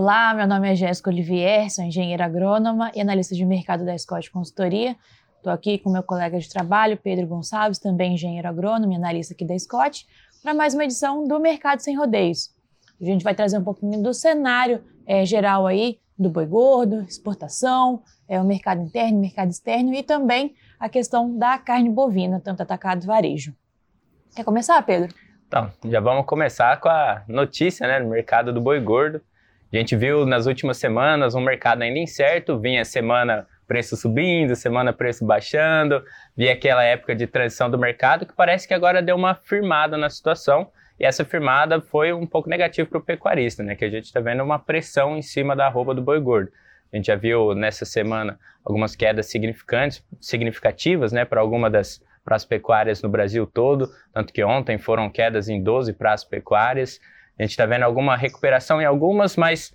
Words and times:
Olá, 0.00 0.32
meu 0.32 0.46
nome 0.46 0.70
é 0.70 0.76
Jéssica 0.76 1.10
Olivier, 1.10 1.68
sou 1.72 1.82
engenheira 1.82 2.24
agrônoma 2.24 2.92
e 2.94 3.00
analista 3.00 3.34
de 3.34 3.44
mercado 3.44 3.84
da 3.84 3.98
Scott 3.98 4.30
Consultoria. 4.30 4.94
Estou 5.38 5.52
aqui 5.52 5.76
com 5.76 5.90
meu 5.90 6.04
colega 6.04 6.38
de 6.38 6.48
trabalho, 6.48 6.96
Pedro 6.96 7.26
Gonçalves, 7.26 7.80
também 7.80 8.14
engenheiro 8.14 8.46
agrônomo 8.46 8.92
e 8.92 8.94
analista 8.94 9.34
aqui 9.34 9.44
da 9.44 9.58
Scott, 9.58 10.06
para 10.40 10.54
mais 10.54 10.72
uma 10.72 10.84
edição 10.84 11.26
do 11.26 11.40
Mercado 11.40 11.80
Sem 11.80 11.96
Rodeios. 11.96 12.54
A 13.00 13.04
gente 13.04 13.24
vai 13.24 13.34
trazer 13.34 13.58
um 13.58 13.64
pouquinho 13.64 14.00
do 14.00 14.14
cenário 14.14 14.84
é, 15.04 15.26
geral 15.26 15.66
aí 15.66 15.98
do 16.16 16.30
boi 16.30 16.46
gordo, 16.46 17.02
exportação, 17.02 18.00
é, 18.28 18.40
o 18.40 18.44
mercado 18.44 18.80
interno, 18.80 19.18
mercado 19.18 19.50
externo 19.50 19.92
e 19.92 20.04
também 20.04 20.54
a 20.78 20.88
questão 20.88 21.36
da 21.36 21.58
carne 21.58 21.90
bovina, 21.90 22.38
tanto 22.38 22.62
atacado 22.62 23.04
varejo. 23.04 23.52
Quer 24.36 24.44
começar, 24.44 24.80
Pedro? 24.82 25.12
Então, 25.48 25.72
já 25.86 25.98
vamos 25.98 26.24
começar 26.24 26.78
com 26.78 26.88
a 26.88 27.24
notícia 27.26 27.84
né, 27.88 27.98
no 27.98 28.10
mercado 28.10 28.52
do 28.52 28.60
boi 28.60 28.78
gordo. 28.78 29.20
A 29.72 29.76
gente 29.76 29.94
viu 29.96 30.24
nas 30.24 30.46
últimas 30.46 30.78
semanas 30.78 31.34
um 31.34 31.40
mercado 31.40 31.82
ainda 31.82 31.98
incerto, 31.98 32.58
vinha 32.58 32.84
semana 32.84 33.46
preço 33.66 33.96
subindo, 33.96 34.56
semana 34.56 34.94
preço 34.94 35.26
baixando, 35.26 36.02
vinha 36.34 36.54
aquela 36.54 36.82
época 36.82 37.14
de 37.14 37.26
transição 37.26 37.70
do 37.70 37.78
mercado 37.78 38.24
que 38.24 38.32
parece 38.32 38.66
que 38.66 38.72
agora 38.72 39.02
deu 39.02 39.14
uma 39.14 39.34
firmada 39.34 39.98
na 39.98 40.08
situação. 40.08 40.70
E 40.98 41.04
essa 41.04 41.24
firmada 41.24 41.80
foi 41.80 42.12
um 42.12 42.26
pouco 42.26 42.48
negativa 42.48 42.88
para 42.88 42.98
o 42.98 43.02
pecuarista, 43.02 43.62
né? 43.62 43.76
Que 43.76 43.84
a 43.84 43.90
gente 43.90 44.06
está 44.06 44.20
vendo 44.20 44.42
uma 44.42 44.58
pressão 44.58 45.16
em 45.16 45.22
cima 45.22 45.54
da 45.54 45.66
arroba 45.66 45.94
do 45.94 46.02
boi 46.02 46.18
gordo. 46.18 46.50
A 46.92 46.96
gente 46.96 47.06
já 47.06 47.14
viu 47.14 47.54
nessa 47.54 47.84
semana 47.84 48.38
algumas 48.64 48.96
quedas 48.96 49.26
significantes, 49.26 50.02
significativas, 50.20 51.12
né, 51.12 51.24
para 51.24 51.40
algumas 51.40 51.70
das 51.70 52.02
praças 52.24 52.46
pecuárias 52.46 53.02
no 53.02 53.08
Brasil 53.08 53.46
todo, 53.46 53.88
tanto 54.12 54.32
que 54.32 54.42
ontem 54.42 54.76
foram 54.76 55.08
quedas 55.08 55.48
em 55.48 55.62
12 55.62 55.92
praças 55.92 56.26
pecuárias. 56.26 57.00
A 57.38 57.42
gente 57.42 57.52
está 57.52 57.66
vendo 57.66 57.84
alguma 57.84 58.16
recuperação 58.16 58.80
em 58.82 58.84
algumas, 58.84 59.36
mas 59.36 59.72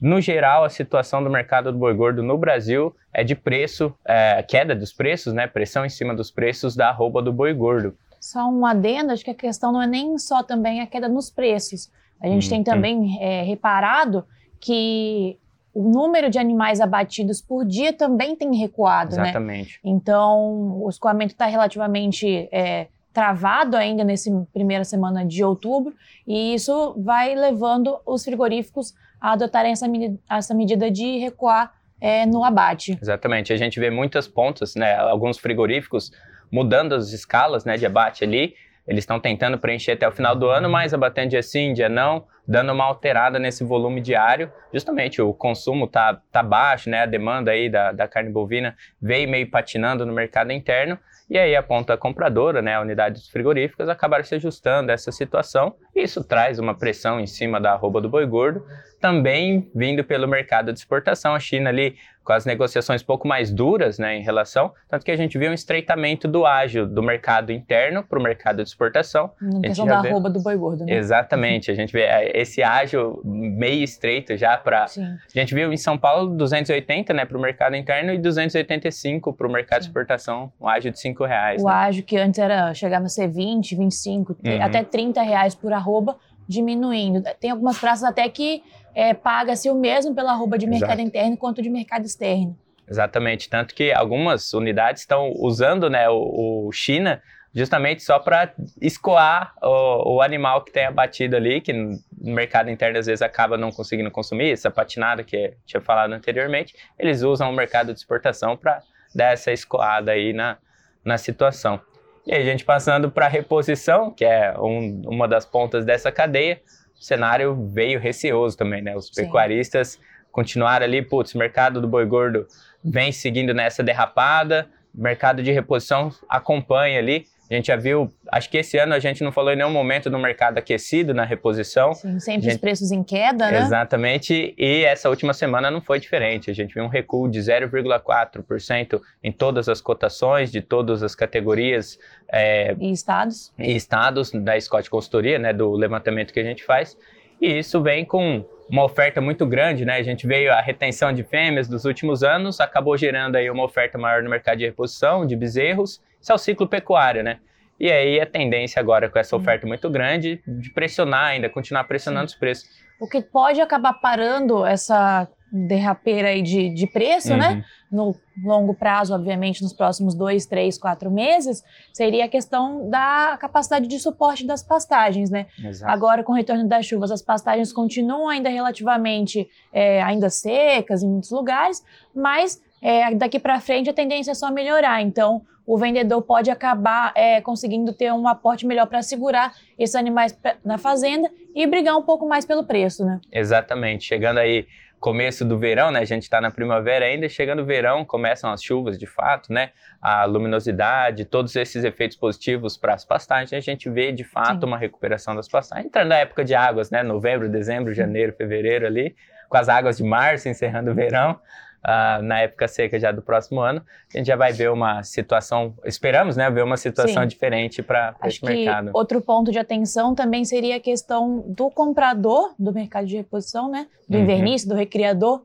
no 0.00 0.20
geral 0.20 0.64
a 0.64 0.68
situação 0.68 1.22
do 1.24 1.30
mercado 1.30 1.72
do 1.72 1.78
boi 1.78 1.94
gordo 1.94 2.22
no 2.22 2.36
Brasil 2.36 2.94
é 3.12 3.24
de 3.24 3.34
preço, 3.34 3.94
é, 4.04 4.42
queda 4.42 4.74
dos 4.74 4.92
preços, 4.92 5.32
né, 5.32 5.46
pressão 5.46 5.84
em 5.84 5.88
cima 5.88 6.14
dos 6.14 6.30
preços 6.30 6.76
da 6.76 6.88
arroba 6.88 7.22
do 7.22 7.32
boi 7.32 7.54
gordo. 7.54 7.96
Só 8.20 8.48
um 8.48 8.66
adendo, 8.66 9.12
acho 9.12 9.24
que 9.24 9.30
a 9.30 9.34
questão 9.34 9.72
não 9.72 9.80
é 9.80 9.86
nem 9.86 10.18
só 10.18 10.42
também 10.42 10.80
a 10.80 10.86
queda 10.86 11.08
nos 11.08 11.30
preços. 11.30 11.90
A 12.20 12.26
gente 12.26 12.46
hum, 12.46 12.50
tem 12.50 12.64
também 12.64 12.98
hum. 12.98 13.18
é, 13.20 13.42
reparado 13.42 14.24
que 14.60 15.38
o 15.72 15.82
número 15.82 16.30
de 16.30 16.38
animais 16.38 16.80
abatidos 16.80 17.40
por 17.40 17.64
dia 17.64 17.92
também 17.92 18.34
tem 18.34 18.54
recuado, 18.56 19.14
né? 19.14 19.24
Exatamente. 19.24 19.74
né? 19.74 19.90
Então, 19.90 20.82
o 20.82 20.88
escoamento 20.88 21.32
está 21.34 21.46
relativamente 21.46 22.48
é, 22.50 22.88
travado 23.16 23.78
ainda 23.78 24.04
nessa 24.04 24.30
primeira 24.52 24.84
semana 24.84 25.24
de 25.24 25.42
outubro, 25.42 25.94
e 26.26 26.52
isso 26.52 26.94
vai 27.02 27.34
levando 27.34 27.98
os 28.04 28.22
frigoríficos 28.22 28.92
a 29.18 29.32
adotarem 29.32 29.72
essa, 29.72 29.86
essa 30.28 30.52
medida 30.52 30.90
de 30.90 31.16
recuar 31.16 31.72
é, 31.98 32.26
no 32.26 32.44
abate. 32.44 32.98
Exatamente. 33.00 33.54
A 33.54 33.56
gente 33.56 33.80
vê 33.80 33.88
muitas 33.88 34.28
pontas, 34.28 34.74
né? 34.74 34.96
Alguns 34.96 35.38
frigoríficos 35.38 36.12
mudando 36.52 36.94
as 36.94 37.10
escalas 37.14 37.64
né, 37.64 37.78
de 37.78 37.86
abate 37.86 38.22
ali, 38.22 38.54
eles 38.86 39.02
estão 39.02 39.18
tentando 39.18 39.56
preencher 39.56 39.92
até 39.92 40.06
o 40.06 40.12
final 40.12 40.36
do 40.36 40.50
ano, 40.50 40.68
mas 40.68 40.92
abatendo 40.92 41.30
dia 41.30 41.42
sim, 41.42 41.72
dia 41.72 41.88
não, 41.88 42.26
dando 42.46 42.70
uma 42.70 42.84
alterada 42.84 43.38
nesse 43.38 43.64
volume 43.64 44.02
diário. 44.02 44.52
Justamente 44.74 45.22
o 45.22 45.32
consumo 45.32 45.88
tá, 45.88 46.20
tá 46.30 46.42
baixo, 46.42 46.90
né? 46.90 47.00
A 47.00 47.06
demanda 47.06 47.50
aí 47.50 47.70
da, 47.70 47.92
da 47.92 48.06
carne 48.06 48.30
bovina 48.30 48.76
veio 49.00 49.26
meio 49.26 49.50
patinando 49.50 50.04
no 50.04 50.12
mercado 50.12 50.52
interno. 50.52 50.98
E 51.28 51.36
aí 51.36 51.56
a 51.56 51.62
ponta 51.62 51.96
compradora, 51.96 52.62
né, 52.62 52.78
unidades 52.78 53.28
frigoríficas, 53.28 53.88
acabaram 53.88 54.22
se 54.24 54.36
ajustando 54.36 54.90
a 54.90 54.94
essa 54.94 55.10
situação. 55.10 55.74
Isso 55.94 56.22
traz 56.22 56.58
uma 56.60 56.72
pressão 56.76 57.18
em 57.18 57.26
cima 57.26 57.60
da 57.60 57.72
arroba 57.72 58.00
do 58.00 58.08
boi 58.08 58.24
gordo, 58.24 58.64
também 59.00 59.70
vindo 59.74 60.02
pelo 60.04 60.26
mercado 60.26 60.72
de 60.72 60.78
exportação. 60.78 61.34
A 61.34 61.40
China 61.40 61.70
ali 61.70 61.96
com 62.26 62.32
as 62.32 62.44
negociações 62.44 63.02
um 63.02 63.06
pouco 63.06 63.26
mais 63.26 63.52
duras 63.52 64.00
né, 64.00 64.16
em 64.16 64.22
relação, 64.22 64.72
tanto 64.88 65.04
que 65.04 65.12
a 65.12 65.16
gente 65.16 65.38
viu 65.38 65.48
um 65.48 65.54
estreitamento 65.54 66.26
do 66.26 66.44
ágio 66.44 66.84
do 66.84 67.00
mercado 67.00 67.52
interno 67.52 68.02
para 68.02 68.18
o 68.18 68.22
mercado 68.22 68.64
de 68.64 68.68
exportação. 68.68 69.30
Na 69.40 69.60
questão 69.60 69.86
da 69.86 70.02
vê... 70.02 70.08
arroba 70.08 70.28
do 70.28 70.42
boi 70.42 70.56
gordo, 70.56 70.84
né? 70.84 70.94
Exatamente, 70.94 71.70
a 71.70 71.74
gente 71.74 71.92
vê 71.92 72.02
é, 72.02 72.36
esse 72.36 72.64
ágio 72.64 73.22
meio 73.24 73.84
estreito 73.84 74.36
já 74.36 74.56
para... 74.56 74.86
A 74.86 75.38
gente 75.38 75.54
viu 75.54 75.72
em 75.72 75.76
São 75.76 75.96
Paulo 75.96 76.34
280 76.34 77.14
né, 77.14 77.24
para 77.24 77.38
o 77.38 77.40
mercado 77.40 77.76
interno 77.76 78.12
e 78.12 78.18
285 78.18 79.32
para 79.32 79.46
o 79.46 79.50
mercado 79.50 79.82
Sim. 79.82 79.84
de 79.84 79.90
exportação, 79.90 80.52
um 80.60 80.68
ágio 80.68 80.90
de 80.90 80.98
5 80.98 81.24
reais. 81.24 81.62
O 81.62 81.66
né? 81.66 81.72
ágio 81.72 82.02
que 82.02 82.16
antes 82.16 82.40
era, 82.40 82.74
chegava 82.74 83.06
a 83.06 83.08
ser 83.08 83.28
20, 83.28 83.76
25, 83.76 84.36
uhum. 84.44 84.62
até 84.62 84.82
30 84.82 85.22
reais 85.22 85.54
por 85.54 85.72
arroba, 85.72 86.16
diminuindo. 86.48 87.22
Tem 87.38 87.50
algumas 87.52 87.78
praças 87.78 88.02
até 88.02 88.28
que 88.28 88.64
é, 88.96 89.12
paga-se 89.12 89.68
o 89.68 89.74
mesmo 89.74 90.14
pela 90.14 90.32
arroba 90.32 90.56
de 90.56 90.66
mercado 90.66 91.00
Exato. 91.00 91.08
interno 91.08 91.36
quanto 91.36 91.60
de 91.60 91.68
mercado 91.68 92.06
externo. 92.06 92.58
Exatamente, 92.88 93.50
tanto 93.50 93.74
que 93.74 93.92
algumas 93.92 94.54
unidades 94.54 95.02
estão 95.02 95.34
usando 95.36 95.90
né, 95.90 96.08
o, 96.08 96.66
o 96.66 96.72
China 96.72 97.22
justamente 97.52 98.02
só 98.02 98.18
para 98.18 98.54
escoar 98.80 99.54
o, 99.62 100.16
o, 100.16 100.22
animal 100.22 100.62
que 100.62 100.72
tem 100.72 100.86
abatido 100.86 101.36
ali, 101.36 101.60
que 101.60 101.72
no 101.72 101.98
mercado 102.20 102.70
interno 102.70 102.98
às 102.98 103.06
vezes 103.06 103.22
acaba 103.22 103.58
não 103.58 103.70
conseguindo 103.70 104.10
consumir, 104.10 104.52
essa 104.52 104.70
patinada 104.70 105.22
que 105.22 105.36
eu 105.36 105.54
tinha 105.66 105.80
falado 105.80 106.12
anteriormente, 106.12 106.74
eles 106.98 107.22
usam 107.22 107.50
o 107.50 107.52
mercado 107.52 107.92
de 107.92 107.98
exportação 107.98 108.56
para 108.56 108.82
dar 109.14 109.32
essa 109.32 109.52
escoada 109.52 110.12
aí 110.12 110.32
na, 110.32 110.56
na 111.04 111.18
situação. 111.18 111.80
E 112.26 112.34
aí, 112.34 112.42
a 112.42 112.44
gente 112.44 112.64
passando 112.64 113.10
para 113.10 113.26
a 113.26 113.28
reposição, 113.28 114.10
que 114.10 114.24
é 114.24 114.54
um, 114.58 115.02
uma 115.06 115.28
das 115.28 115.46
pontas 115.46 115.84
dessa 115.84 116.10
cadeia, 116.10 116.60
cenário 116.98 117.68
veio 117.72 118.00
receoso 118.00 118.56
também, 118.56 118.82
né? 118.82 118.96
Os 118.96 119.10
pecuaristas 119.10 119.88
Sim. 119.88 120.00
continuaram 120.32 120.84
ali, 120.84 121.02
putz, 121.02 121.34
o 121.34 121.38
mercado 121.38 121.80
do 121.80 121.88
boi 121.88 122.04
gordo 122.06 122.46
vem 122.84 123.12
seguindo 123.12 123.52
nessa 123.52 123.82
derrapada, 123.82 124.68
mercado 124.94 125.42
de 125.42 125.52
reposição 125.52 126.10
acompanha 126.28 126.98
ali. 126.98 127.26
A 127.48 127.54
gente 127.54 127.66
já 127.66 127.76
viu, 127.76 128.12
acho 128.32 128.50
que 128.50 128.58
esse 128.58 128.76
ano 128.76 128.92
a 128.92 128.98
gente 128.98 129.22
não 129.22 129.30
falou 129.30 129.52
em 129.52 129.56
nenhum 129.56 129.70
momento 129.70 130.10
do 130.10 130.18
mercado 130.18 130.58
aquecido 130.58 131.14
na 131.14 131.24
reposição. 131.24 131.94
Sim, 131.94 132.18
sempre 132.18 132.42
gente, 132.42 132.54
os 132.54 132.60
preços 132.60 132.90
em 132.90 133.04
queda, 133.04 133.50
né? 133.50 133.60
Exatamente, 133.60 134.54
e 134.58 134.84
essa 134.84 135.08
última 135.08 135.32
semana 135.32 135.70
não 135.70 135.80
foi 135.80 136.00
diferente. 136.00 136.50
A 136.50 136.54
gente 136.54 136.74
viu 136.74 136.82
um 136.82 136.88
recuo 136.88 137.28
de 137.28 137.38
0,4% 137.38 139.00
em 139.22 139.30
todas 139.30 139.68
as 139.68 139.80
cotações, 139.80 140.50
de 140.50 140.60
todas 140.60 141.04
as 141.04 141.14
categorias. 141.14 141.98
É, 142.32 142.74
e 142.80 142.90
estados. 142.90 143.52
E 143.56 143.76
estados 143.76 144.32
da 144.32 144.60
Scott 144.60 144.90
Consultoria, 144.90 145.38
né, 145.38 145.52
do 145.52 145.70
levantamento 145.72 146.32
que 146.32 146.40
a 146.40 146.44
gente 146.44 146.64
faz. 146.64 146.96
E 147.40 147.58
isso 147.58 147.80
vem 147.80 148.04
com 148.04 148.44
uma 148.68 148.84
oferta 148.84 149.20
muito 149.20 149.46
grande, 149.46 149.84
né? 149.84 149.96
A 149.96 150.02
gente 150.02 150.26
veio 150.26 150.52
a 150.52 150.60
retenção 150.60 151.12
de 151.12 151.22
fêmeas 151.22 151.68
dos 151.68 151.84
últimos 151.84 152.24
anos, 152.24 152.60
acabou 152.60 152.96
gerando 152.96 153.36
aí 153.36 153.48
uma 153.48 153.62
oferta 153.62 153.96
maior 153.96 154.22
no 154.22 154.30
mercado 154.30 154.58
de 154.58 154.64
reposição 154.64 155.24
de 155.24 155.36
bezerros 155.36 156.00
isso 156.26 156.32
é 156.32 156.34
o 156.34 156.38
ciclo 156.38 156.66
pecuário, 156.66 157.22
né? 157.22 157.38
E 157.78 157.88
aí 157.88 158.20
a 158.20 158.26
tendência 158.26 158.80
agora 158.80 159.08
com 159.08 159.16
essa 159.16 159.36
oferta 159.36 159.64
muito 159.64 159.88
grande 159.88 160.42
de 160.44 160.70
pressionar 160.70 161.26
ainda, 161.26 161.48
continuar 161.48 161.84
pressionando 161.84 162.28
Sim. 162.28 162.34
os 162.34 162.40
preços. 162.40 162.68
O 162.98 163.06
que 163.06 163.22
pode 163.22 163.60
acabar 163.60 163.92
parando 163.92 164.66
essa 164.66 165.28
derrapeira 165.52 166.30
aí 166.30 166.42
de, 166.42 166.68
de 166.70 166.86
preço, 166.88 167.36
né? 167.36 167.50
uhum. 167.50 167.56
né? 167.56 167.64
No 167.92 168.16
longo 168.42 168.74
prazo, 168.74 169.14
obviamente, 169.14 169.62
nos 169.62 169.72
próximos 169.72 170.16
dois, 170.16 170.46
três, 170.46 170.76
quatro 170.76 171.12
meses, 171.12 171.62
seria 171.92 172.24
a 172.24 172.28
questão 172.28 172.90
da 172.90 173.38
capacidade 173.40 173.86
de 173.86 173.96
suporte 174.00 174.44
das 174.44 174.64
pastagens, 174.64 175.30
né? 175.30 175.46
Exato. 175.62 175.92
Agora, 175.92 176.24
com 176.24 176.32
o 176.32 176.34
retorno 176.34 176.66
das 176.66 176.86
chuvas, 176.86 177.12
as 177.12 177.22
pastagens 177.22 177.72
continuam 177.72 178.28
ainda 178.28 178.48
relativamente 178.48 179.48
é, 179.72 180.02
ainda 180.02 180.28
secas 180.28 181.04
em 181.04 181.08
muitos 181.08 181.30
lugares, 181.30 181.84
mas 182.12 182.60
é, 182.82 183.14
daqui 183.14 183.38
para 183.38 183.60
frente 183.60 183.88
a 183.88 183.94
tendência 183.94 184.32
é 184.32 184.34
só 184.34 184.50
melhorar. 184.50 185.00
Então, 185.00 185.42
o 185.66 185.76
vendedor 185.76 186.22
pode 186.22 186.50
acabar 186.50 187.12
é, 187.16 187.40
conseguindo 187.40 187.92
ter 187.92 188.12
um 188.12 188.28
aporte 188.28 188.66
melhor 188.66 188.86
para 188.86 189.02
segurar 189.02 189.52
esses 189.78 189.96
animais 189.96 190.38
na 190.64 190.78
fazenda 190.78 191.28
e 191.54 191.66
brigar 191.66 191.96
um 191.96 192.02
pouco 192.02 192.28
mais 192.28 192.44
pelo 192.44 192.64
preço, 192.64 193.04
né? 193.04 193.20
Exatamente. 193.32 194.04
Chegando 194.04 194.38
aí 194.38 194.66
começo 195.00 195.44
do 195.44 195.58
verão, 195.58 195.90
né? 195.90 196.00
A 196.00 196.04
gente 196.04 196.22
está 196.22 196.40
na 196.40 196.50
primavera 196.50 197.04
ainda, 197.04 197.28
chegando 197.28 197.62
o 197.62 197.64
verão, 197.64 198.04
começam 198.04 198.50
as 198.50 198.62
chuvas 198.62 198.98
de 198.98 199.06
fato, 199.06 199.52
né? 199.52 199.70
A 200.00 200.24
luminosidade, 200.24 201.24
todos 201.24 201.54
esses 201.54 201.84
efeitos 201.84 202.16
positivos 202.16 202.76
para 202.76 202.94
as 202.94 203.04
pastagens, 203.04 203.52
a 203.52 203.60
gente 203.60 203.90
vê 203.90 204.10
de 204.12 204.24
fato 204.24 204.60
Sim. 204.60 204.66
uma 204.66 204.78
recuperação 204.78 205.34
das 205.34 205.48
pastagens. 205.48 205.86
Entrando 205.86 206.08
na 206.08 206.16
época 206.16 206.44
de 206.44 206.54
águas, 206.54 206.90
né? 206.90 207.02
Novembro, 207.02 207.48
dezembro, 207.48 207.92
janeiro, 207.92 208.32
fevereiro 208.32 208.86
ali, 208.86 209.14
com 209.48 209.56
as 209.56 209.68
águas 209.68 209.98
de 209.98 210.04
março 210.04 210.48
encerrando 210.48 210.90
o 210.90 210.94
verão, 210.94 211.38
uh, 211.86 212.22
na 212.22 212.40
época 212.40 212.66
seca 212.66 212.98
já 212.98 213.12
do 213.12 213.22
próximo 213.22 213.60
ano, 213.60 213.82
a 214.12 214.18
gente 214.18 214.26
já 214.26 214.36
vai 214.36 214.52
ver 214.52 214.70
uma 214.70 215.02
situação, 215.04 215.74
esperamos, 215.84 216.36
né, 216.36 216.50
ver 216.50 216.64
uma 216.64 216.76
situação 216.76 217.22
Sim. 217.22 217.28
diferente 217.28 217.82
para 217.82 218.16
esse 218.24 218.44
mercado. 218.44 218.90
outro 218.92 219.20
ponto 219.20 219.52
de 219.52 219.58
atenção 219.58 220.14
também 220.14 220.44
seria 220.44 220.76
a 220.76 220.80
questão 220.80 221.44
do 221.46 221.70
comprador 221.70 222.54
do 222.58 222.72
mercado 222.72 223.06
de 223.06 223.16
reposição, 223.16 223.70
né, 223.70 223.86
do 224.08 224.16
uhum. 224.16 224.24
invernista, 224.24 224.68
do 224.68 224.74
recriador, 224.74 225.42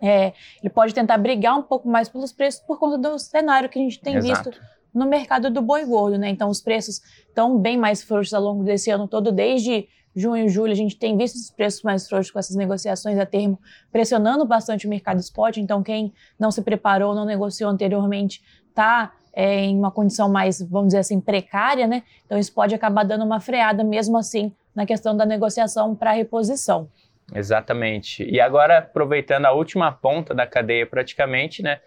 é, 0.00 0.34
ele 0.62 0.70
pode 0.70 0.92
tentar 0.92 1.16
brigar 1.16 1.58
um 1.58 1.62
pouco 1.62 1.88
mais 1.88 2.08
pelos 2.10 2.30
preços 2.30 2.60
por 2.60 2.78
conta 2.78 2.98
do 2.98 3.18
cenário 3.18 3.70
que 3.70 3.78
a 3.78 3.82
gente 3.82 3.98
tem 4.00 4.16
Exato. 4.16 4.50
visto 4.50 4.60
no 4.92 5.06
mercado 5.06 5.50
do 5.50 5.62
boi 5.62 5.84
gordo, 5.84 6.18
né? 6.18 6.28
Então 6.28 6.50
os 6.50 6.60
preços 6.60 7.00
estão 7.26 7.58
bem 7.58 7.76
mais 7.76 8.02
frouxos 8.02 8.34
ao 8.34 8.42
longo 8.42 8.62
desse 8.62 8.90
ano 8.90 9.08
todo, 9.08 9.32
desde 9.32 9.88
junho, 10.14 10.48
julho, 10.48 10.72
a 10.72 10.76
gente 10.76 10.96
tem 10.96 11.16
visto 11.16 11.36
os 11.36 11.50
preços 11.50 11.82
mais 11.82 12.08
frouxos 12.08 12.30
com 12.30 12.38
essas 12.38 12.56
negociações 12.56 13.18
a 13.18 13.26
termo, 13.26 13.58
pressionando 13.90 14.44
bastante 14.44 14.86
o 14.86 14.90
mercado 14.90 15.18
spot. 15.20 15.56
Então, 15.56 15.82
quem 15.82 16.12
não 16.38 16.50
se 16.50 16.62
preparou, 16.62 17.14
não 17.14 17.24
negociou 17.24 17.70
anteriormente, 17.70 18.42
está 18.68 19.12
é, 19.32 19.60
em 19.60 19.76
uma 19.76 19.90
condição 19.90 20.28
mais, 20.28 20.60
vamos 20.62 20.88
dizer 20.88 20.98
assim, 20.98 21.20
precária, 21.20 21.86
né? 21.86 22.02
Então, 22.24 22.38
isso 22.38 22.52
pode 22.52 22.74
acabar 22.74 23.04
dando 23.04 23.24
uma 23.24 23.40
freada, 23.40 23.82
mesmo 23.82 24.16
assim, 24.16 24.52
na 24.74 24.86
questão 24.86 25.16
da 25.16 25.26
negociação 25.26 25.94
para 25.94 26.12
reposição. 26.12 26.88
Exatamente. 27.34 28.24
E 28.24 28.40
agora, 28.40 28.78
aproveitando 28.78 29.46
a 29.46 29.52
última 29.52 29.90
ponta 29.90 30.34
da 30.34 30.46
cadeia 30.46 30.86
praticamente, 30.86 31.62
né? 31.62 31.80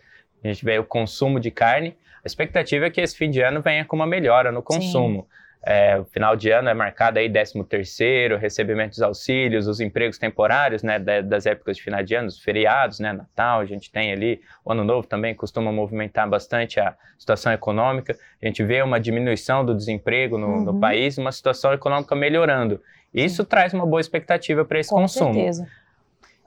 A 0.44 0.48
gente 0.48 0.64
vê 0.64 0.80
o 0.80 0.84
consumo 0.84 1.40
de 1.40 1.52
carne. 1.52 1.96
A 2.24 2.28
expectativa 2.28 2.86
é 2.86 2.90
que 2.90 3.02
esse 3.02 3.16
fim 3.16 3.30
de 3.30 3.42
ano 3.42 3.62
venha 3.62 3.86
com 3.86 3.96
uma 3.96 4.08
melhora 4.08 4.52
no 4.52 4.62
consumo. 4.62 5.22
Sim. 5.22 5.47
É, 5.66 6.00
o 6.00 6.06
final 6.06 6.36
de 6.36 6.50
ano 6.50 6.70
é 6.70 6.74
marcado 6.74 7.20
aí 7.20 7.30
13 7.30 7.64
terceiro, 7.66 8.38
recebimento 8.38 8.92
dos 8.92 9.02
auxílios, 9.02 9.68
os 9.68 9.82
empregos 9.82 10.18
temporários, 10.18 10.82
né, 10.82 10.98
das 10.98 11.46
épocas 11.46 11.78
de 11.78 11.84
final 11.84 12.02
de 12.02 12.16
ano, 12.16 12.28
os 12.28 12.40
feriados, 12.40 13.00
né, 13.00 13.12
Natal, 13.12 13.60
a 13.60 13.66
gente 13.66 13.92
tem 13.92 14.12
ali, 14.12 14.40
o 14.64 14.72
Ano 14.72 14.84
Novo 14.84 15.08
também 15.08 15.36
costuma 15.36 15.72
movimentar 15.72 16.30
bastante 16.30 16.80
a 16.80 16.96
situação 17.18 17.52
econômica, 17.52 18.16
a 18.42 18.46
gente 18.46 18.64
vê 18.64 18.82
uma 18.82 19.00
diminuição 19.00 19.66
do 19.66 19.76
desemprego 19.76 20.38
no, 20.38 20.48
uhum. 20.48 20.64
no 20.64 20.80
país, 20.80 21.18
uma 21.18 21.32
situação 21.32 21.74
econômica 21.74 22.16
melhorando. 22.16 22.82
Isso 23.14 23.44
Sim. 23.44 23.50
traz 23.50 23.74
uma 23.74 23.86
boa 23.86 24.00
expectativa 24.00 24.64
para 24.64 24.80
esse 24.80 24.90
Com 24.90 25.02
consumo. 25.02 25.34
Certeza. 25.34 25.68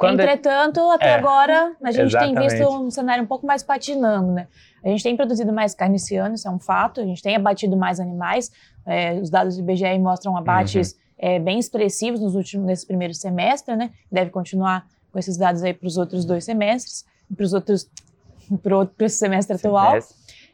Quando... 0.01 0.19
Entretanto, 0.19 0.81
até 0.93 1.11
é, 1.11 1.15
agora, 1.17 1.77
a 1.83 1.93
gente 1.93 2.07
exatamente. 2.07 2.39
tem 2.39 2.49
visto 2.49 2.75
um 2.75 2.91
cenário 2.91 3.23
um 3.23 3.27
pouco 3.27 3.47
mais 3.47 3.63
patinando, 3.63 4.33
né? 4.33 4.49
A 4.83 4.89
gente 4.89 5.03
tem 5.03 5.15
produzido 5.15 5.53
mais 5.53 5.75
carne 5.75 5.97
esse 5.97 6.17
ano, 6.17 6.37
isso 6.37 6.49
é 6.49 6.51
um 6.51 6.59
fato, 6.59 7.03
a 7.03 7.05
gente 7.05 7.23
tem 7.23 7.37
abatido 7.37 7.77
mais 7.77 8.01
animais, 8.01 8.51
é, 8.87 9.21
os 9.21 9.29
dados 9.29 9.57
do 9.57 9.61
IBGE 9.61 9.99
mostram 9.99 10.35
abates 10.39 10.93
uhum. 10.93 10.99
é, 11.19 11.39
bem 11.39 11.59
expressivos 11.59 12.19
nos 12.19 12.35
últimos, 12.35 12.67
nesse 12.67 12.87
primeiro 12.87 13.13
semestre, 13.13 13.77
né? 13.77 13.91
Deve 14.11 14.31
continuar 14.31 14.87
com 15.13 15.19
esses 15.19 15.37
dados 15.37 15.63
aí 15.63 15.75
para 15.75 15.87
os 15.87 15.99
outros 15.99 16.25
dois 16.25 16.45
semestres, 16.45 17.05
para 17.37 17.45
os 17.45 17.53
outros, 17.53 17.87
para 18.63 19.05
o 19.05 19.09
semestre 19.11 19.57
atual. 19.57 19.99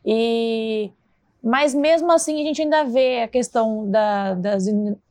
E 0.05 0.91
mas 1.47 1.73
mesmo 1.73 2.11
assim 2.11 2.43
a 2.43 2.45
gente 2.45 2.61
ainda 2.61 2.83
vê 2.83 3.23
a 3.23 3.29
questão 3.29 3.89
da, 3.89 4.35
das, 4.35 4.65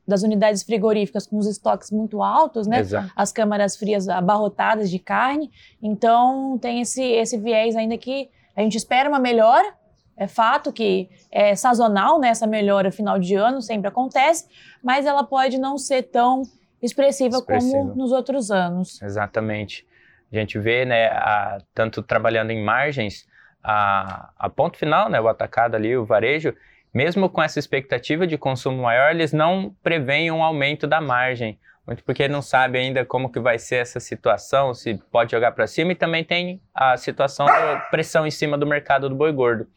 das, 0.06 0.22
unidades 0.22 0.64
frigoríficas 0.64 1.26
com 1.26 1.38
os 1.38 1.48
estoques 1.48 1.90
muito 1.92 2.22
altos, 2.22 2.68
né? 2.68 2.82
Exato. 2.82 3.10
As 3.16 3.32
câmaras 3.32 3.78
frias 3.78 4.10
abarrotadas 4.10 4.90
de 4.90 5.00
carne. 5.00 5.50
Então 5.82 6.58
tem 6.58 6.82
esse, 6.82 7.02
esse 7.02 7.38
viés 7.38 7.78
ainda 7.78 7.98
que 7.98 8.30
a 8.54 8.62
gente 8.62 8.76
espera 8.76 9.08
uma 9.08 9.18
melhora. 9.18 9.74
É 10.18 10.28
fato 10.28 10.74
que 10.74 11.10
é 11.32 11.56
sazonal, 11.56 12.20
né? 12.20 12.28
Essa 12.28 12.46
melhora 12.46 12.92
final 12.92 13.18
de 13.18 13.36
ano 13.36 13.62
sempre 13.62 13.88
acontece, 13.88 14.46
mas 14.84 15.06
ela 15.06 15.24
pode 15.24 15.58
não 15.58 15.78
ser 15.78 16.04
tão 16.04 16.42
expressiva, 16.82 17.38
expressiva. 17.38 17.78
como 17.78 17.96
nos 17.96 18.12
outros 18.12 18.52
anos. 18.52 19.02
Exatamente. 19.02 19.88
A 20.34 20.36
gente 20.36 20.60
vê, 20.60 20.84
né, 20.84 21.08
a, 21.08 21.60
tanto 21.74 22.04
trabalhando 22.04 22.52
em 22.52 22.62
margens, 22.62 23.26
a, 23.66 24.30
a 24.38 24.48
ponto 24.48 24.78
final, 24.78 25.10
né, 25.10 25.20
o 25.20 25.28
atacado 25.28 25.76
ali, 25.76 25.98
o 25.98 26.06
varejo, 26.06 26.54
mesmo 26.94 27.28
com 27.28 27.42
essa 27.42 27.58
expectativa 27.58 28.28
de 28.28 28.38
consumo 28.38 28.84
maior, 28.84 29.10
eles 29.12 29.34
não 29.34 29.76
preveem 29.82 30.32
um 30.32 30.44
aumento 30.44 30.86
da 30.86 31.02
margem, 31.02 31.60
muito 31.86 32.04
porque 32.04 32.28
não 32.28 32.42
sabe 32.42 32.78
ainda 32.78 33.04
como 33.04 33.32
que 33.32 33.40
vai 33.40 33.58
ser 33.58 33.78
essa 33.78 34.00
situação, 34.00 34.74
se 34.74 34.96
pode 35.12 35.32
jogar 35.32 35.52
para 35.52 35.66
cima, 35.66 35.92
e 35.92 35.96
também 35.96 36.24
tem 36.24 36.62
a 36.74 36.96
situação 36.96 37.48
da 37.48 37.78
pressão 37.92 38.26
em 38.26 38.32
cima 38.32 38.58
do 38.58 38.68
mercado 38.68 39.10
do 39.10 39.16
boi 39.16 39.32
gordo. 39.32 39.68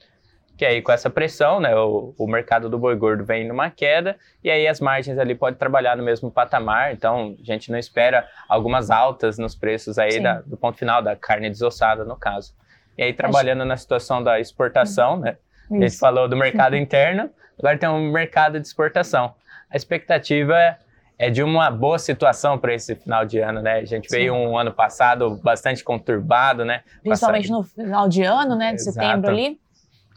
Que 0.57 0.67
aí 0.67 0.83
com 0.83 0.93
essa 0.93 1.09
pressão, 1.09 1.61
né, 1.61 1.75
o, 1.77 2.15
o 2.19 2.27
mercado 2.27 2.69
do 2.69 2.79
boi 2.79 2.97
gordo 2.97 3.25
vem 3.25 3.47
numa 3.47 3.71
queda 3.71 4.17
e 4.43 4.51
aí 4.51 4.67
as 4.67 4.81
margens 4.81 5.17
ali 5.17 5.33
podem 5.33 5.57
trabalhar 5.57 5.97
no 5.97 6.03
mesmo 6.03 6.33
patamar. 6.33 6.93
Então 6.93 7.37
a 7.41 7.45
gente 7.45 7.71
não 7.71 7.79
espera 7.79 8.29
algumas 8.49 8.91
altas 8.91 9.39
nos 9.39 9.55
preços 9.55 10.01
aí 10.01 10.19
da, 10.19 10.41
do 10.41 10.57
ponto 10.57 10.77
final 10.77 11.01
da 11.01 11.15
carne 11.15 11.49
desossada 11.49 12.05
no 12.05 12.17
caso. 12.17 12.53
E 12.99 13.03
aí, 13.05 13.13
trabalhando 13.13 13.65
na 13.65 13.77
situação 13.77 14.21
da 14.21 14.41
exportação, 14.41 15.19
né? 15.21 15.37
Isso. 15.67 15.75
A 15.75 15.81
gente 15.89 15.99
falou 15.99 16.29
do 16.29 16.37
mercado 16.37 16.75
interno, 16.77 17.31
agora 17.57 17.79
tem 17.79 17.89
um 17.89 18.11
mercado 18.11 18.59
de 18.59 18.67
exportação. 18.67 19.35
A 19.71 19.77
expectativa 19.77 20.59
é, 20.59 20.79
é 21.17 21.31
de 21.31 21.41
uma 21.41 21.71
boa 21.71 21.99
situação 21.99 22.59
para 22.59 22.75
esse 22.75 22.97
final 22.97 23.25
de 23.25 23.39
ano, 23.39 23.63
né? 23.63 23.75
A 23.75 23.85
gente 23.85 24.11
Sim. 24.11 24.17
veio 24.17 24.35
um 24.35 24.59
ano 24.59 24.73
passado 24.73 25.37
bastante 25.45 25.85
conturbado, 25.85 26.65
né? 26.65 26.83
Principalmente 27.01 27.51
no 27.51 27.63
final 27.63 28.09
de 28.09 28.25
ano, 28.25 28.57
né? 28.57 28.71
De 28.71 28.81
Exato. 28.81 28.95
setembro 28.95 29.31
ali, 29.31 29.61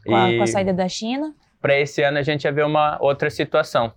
com 0.04 0.16
a, 0.16 0.28
com 0.38 0.44
a 0.44 0.48
saída 0.48 0.74
da 0.74 0.90
China. 0.90 1.36
Para 1.62 1.78
esse 1.78 2.02
ano 2.02 2.18
a 2.18 2.24
gente 2.24 2.46
ia 2.46 2.52
ver 2.52 2.66
uma 2.66 2.98
outra 3.00 3.30
situação. 3.30 3.94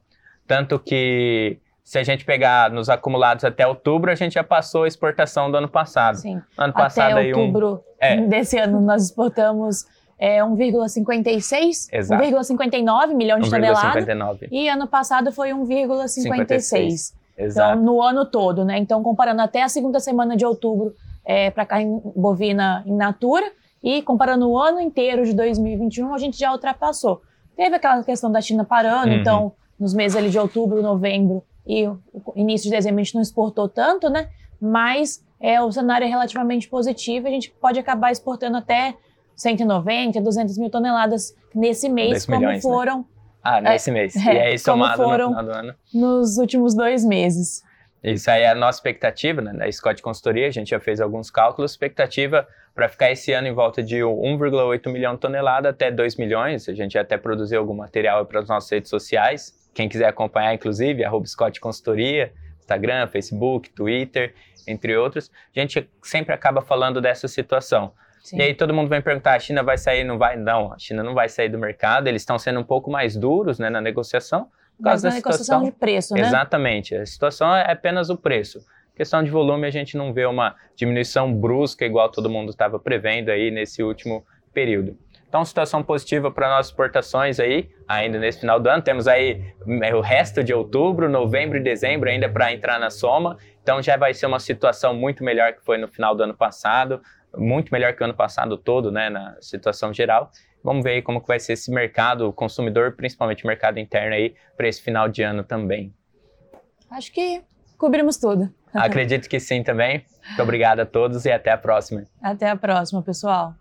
Tanto 0.46 0.78
que 0.78 1.58
se 1.84 1.98
a 1.98 2.02
gente 2.02 2.24
pegar 2.24 2.70
nos 2.70 2.88
acumulados 2.88 3.44
até 3.44 3.66
outubro, 3.66 4.10
a 4.10 4.14
gente 4.14 4.32
já 4.32 4.42
passou 4.42 4.84
a 4.84 4.88
exportação 4.88 5.50
do 5.50 5.58
ano 5.58 5.68
passado. 5.68 6.16
Sim. 6.16 6.40
Ano 6.56 6.72
passado 6.72 7.12
até 7.12 7.20
aí 7.20 7.34
outubro 7.34 7.74
um... 7.74 7.80
é. 8.00 8.20
desse 8.22 8.58
ano 8.58 8.80
nós 8.80 9.04
exportamos 9.04 9.84
é, 10.18 10.38
1,56, 10.38 11.90
1,59 11.92 13.14
milhão 13.14 13.38
de 13.38 13.50
toneladas. 13.50 14.06
E 14.50 14.66
ano 14.66 14.86
passado 14.86 15.30
foi 15.30 15.50
1,56. 15.50 17.12
Então, 17.36 17.76
no 17.76 18.00
ano 18.00 18.24
todo, 18.24 18.64
né? 18.64 18.78
Então, 18.78 19.02
comparando 19.02 19.42
até 19.42 19.62
a 19.62 19.68
segunda 19.68 20.00
semana 20.00 20.36
de 20.36 20.46
outubro 20.46 20.94
é, 21.24 21.50
para 21.50 21.66
carne 21.66 22.00
bovina 22.16 22.82
in 22.86 22.96
natura 22.96 23.44
e 23.82 24.00
comparando 24.00 24.48
o 24.48 24.56
ano 24.56 24.80
inteiro 24.80 25.24
de 25.26 25.34
2021, 25.34 26.14
a 26.14 26.18
gente 26.18 26.38
já 26.38 26.50
ultrapassou. 26.52 27.20
Teve 27.54 27.76
aquela 27.76 28.02
questão 28.02 28.32
da 28.32 28.40
China 28.40 28.64
parando, 28.64 29.08
uhum. 29.08 29.20
então, 29.20 29.52
nos 29.78 29.92
meses 29.92 30.16
ali 30.16 30.30
de 30.30 30.38
outubro, 30.38 30.80
novembro, 30.80 31.44
e 31.66 31.86
o 31.86 32.00
início 32.36 32.70
de 32.70 32.76
dezembro 32.76 33.00
a 33.00 33.04
gente 33.04 33.14
não 33.14 33.22
exportou 33.22 33.68
tanto, 33.68 34.10
né? 34.10 34.28
Mas 34.60 35.24
é, 35.40 35.60
o 35.60 35.70
cenário 35.70 36.04
é 36.04 36.08
relativamente 36.08 36.68
positivo. 36.68 37.26
A 37.26 37.30
gente 37.30 37.50
pode 37.60 37.78
acabar 37.78 38.10
exportando 38.10 38.56
até 38.56 38.94
190, 39.36 40.20
200 40.20 40.58
mil 40.58 40.70
toneladas 40.70 41.34
nesse 41.54 41.88
mês, 41.88 42.26
como 42.26 42.38
milhões, 42.38 42.64
né? 42.64 42.70
foram. 42.70 42.98
Né? 42.98 43.04
Ah, 43.42 43.60
nesse 43.60 43.90
é, 43.90 43.92
mês. 43.92 44.16
É, 44.16 44.34
e 44.34 44.38
aí, 44.40 44.58
somado 44.58 45.02
foram 45.02 45.30
no 45.30 45.36
final 45.36 45.44
do 45.44 45.58
ano. 45.58 45.74
Nos 45.92 46.38
últimos 46.38 46.74
dois 46.74 47.04
meses. 47.04 47.62
Isso 48.02 48.30
aí 48.30 48.42
é 48.42 48.50
a 48.50 48.54
nossa 48.54 48.78
expectativa, 48.78 49.40
né? 49.40 49.52
Da 49.52 49.70
Scott 49.70 50.02
Consultoria, 50.02 50.46
a 50.46 50.50
gente 50.50 50.70
já 50.70 50.80
fez 50.80 51.00
alguns 51.00 51.30
cálculos. 51.30 51.72
Expectativa 51.72 52.46
para 52.74 52.88
ficar 52.88 53.10
esse 53.10 53.32
ano 53.32 53.46
em 53.46 53.52
volta 53.52 53.82
de 53.82 53.96
1,8 53.96 54.92
milhão 54.92 55.14
de 55.14 55.20
toneladas 55.20 55.70
até 55.70 55.90
2 55.90 56.16
milhões. 56.16 56.68
A 56.68 56.74
gente 56.74 56.98
até 56.98 57.16
produziu 57.16 57.60
algum 57.60 57.74
material 57.74 58.26
para 58.26 58.40
as 58.40 58.48
nossas 58.48 58.70
redes 58.70 58.90
sociais. 58.90 59.54
Quem 59.74 59.88
quiser 59.88 60.06
acompanhar, 60.06 60.54
inclusive, 60.54 61.04
arroba 61.04 61.26
Scott 61.26 61.60
Consultoria, 61.60 62.32
Instagram, 62.60 63.06
Facebook, 63.08 63.70
Twitter, 63.70 64.34
entre 64.66 64.96
outros. 64.96 65.30
A 65.54 65.60
gente 65.60 65.88
sempre 66.02 66.32
acaba 66.32 66.62
falando 66.62 67.00
dessa 67.00 67.28
situação. 67.28 67.92
Sim. 68.22 68.38
E 68.38 68.42
aí 68.42 68.54
todo 68.54 68.72
mundo 68.72 68.88
vem 68.88 69.02
perguntar, 69.02 69.34
a 69.34 69.38
China 69.38 69.62
vai 69.62 69.76
sair, 69.76 70.02
não 70.02 70.16
vai? 70.16 70.36
Não, 70.36 70.72
a 70.72 70.78
China 70.78 71.02
não 71.02 71.12
vai 71.12 71.28
sair 71.28 71.50
do 71.50 71.58
mercado, 71.58 72.08
eles 72.08 72.22
estão 72.22 72.38
sendo 72.38 72.58
um 72.58 72.64
pouco 72.64 72.90
mais 72.90 73.16
duros 73.16 73.58
né, 73.58 73.68
na 73.68 73.82
negociação. 73.82 74.48
Por 74.78 74.84
causa 74.84 75.06
Mas 75.06 75.14
da 75.14 75.16
negociação 75.18 75.44
situação. 75.44 75.64
de 75.64 75.72
preço, 75.72 76.14
né? 76.14 76.20
Exatamente, 76.20 76.96
a 76.96 77.04
situação 77.04 77.54
é 77.54 77.70
apenas 77.70 78.08
o 78.08 78.16
preço. 78.16 78.64
Questão 78.96 79.22
de 79.22 79.30
volume, 79.30 79.66
a 79.66 79.70
gente 79.70 79.96
não 79.96 80.12
vê 80.12 80.24
uma 80.24 80.54
diminuição 80.74 81.32
brusca 81.32 81.84
igual 81.84 82.08
todo 82.10 82.30
mundo 82.30 82.50
estava 82.50 82.78
prevendo 82.78 83.28
aí 83.28 83.50
nesse 83.50 83.82
último 83.82 84.24
período. 84.52 84.96
Então, 85.34 85.44
situação 85.44 85.82
positiva 85.82 86.30
para 86.30 86.48
nossas 86.48 86.66
exportações 86.66 87.40
aí, 87.40 87.68
ainda 87.88 88.20
nesse 88.20 88.38
final 88.38 88.60
do 88.60 88.68
ano. 88.68 88.80
Temos 88.80 89.08
aí 89.08 89.52
é, 89.82 89.92
o 89.92 90.00
resto 90.00 90.44
de 90.44 90.54
outubro, 90.54 91.08
novembro 91.08 91.58
e 91.58 91.60
dezembro 91.60 92.08
ainda 92.08 92.28
para 92.28 92.52
entrar 92.52 92.78
na 92.78 92.88
soma. 92.88 93.36
Então, 93.60 93.82
já 93.82 93.96
vai 93.96 94.14
ser 94.14 94.26
uma 94.26 94.38
situação 94.38 94.94
muito 94.94 95.24
melhor 95.24 95.54
que 95.54 95.64
foi 95.64 95.76
no 95.76 95.88
final 95.88 96.14
do 96.14 96.22
ano 96.22 96.34
passado, 96.34 97.02
muito 97.36 97.72
melhor 97.72 97.94
que 97.94 98.00
o 98.00 98.04
ano 98.04 98.14
passado 98.14 98.56
todo, 98.56 98.92
né, 98.92 99.10
na 99.10 99.36
situação 99.40 99.92
geral. 99.92 100.30
Vamos 100.62 100.84
ver 100.84 100.90
aí 100.90 101.02
como 101.02 101.20
que 101.20 101.26
vai 101.26 101.40
ser 101.40 101.54
esse 101.54 101.68
mercado 101.68 102.32
consumidor, 102.32 102.92
principalmente 102.92 103.42
o 103.42 103.48
mercado 103.48 103.80
interno 103.80 104.14
aí, 104.14 104.36
para 104.56 104.68
esse 104.68 104.80
final 104.80 105.08
de 105.08 105.24
ano 105.24 105.42
também. 105.42 105.92
Acho 106.88 107.12
que 107.12 107.42
cobrimos 107.76 108.18
tudo. 108.18 108.54
Acredito 108.72 109.28
que 109.28 109.40
sim 109.40 109.64
também. 109.64 110.06
Muito 110.28 110.42
obrigado 110.42 110.78
a 110.78 110.86
todos 110.86 111.24
e 111.24 111.32
até 111.32 111.50
a 111.50 111.58
próxima. 111.58 112.04
Até 112.22 112.48
a 112.48 112.54
próxima, 112.54 113.02
pessoal. 113.02 113.56